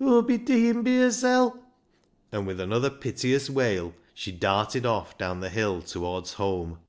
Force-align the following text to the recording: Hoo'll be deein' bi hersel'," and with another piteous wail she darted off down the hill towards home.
Hoo'll 0.00 0.22
be 0.22 0.36
deein' 0.36 0.82
bi 0.82 0.90
hersel'," 0.90 1.60
and 2.32 2.44
with 2.44 2.58
another 2.58 2.90
piteous 2.90 3.48
wail 3.48 3.94
she 4.14 4.32
darted 4.32 4.84
off 4.84 5.16
down 5.16 5.38
the 5.38 5.48
hill 5.48 5.80
towards 5.80 6.32
home. 6.32 6.80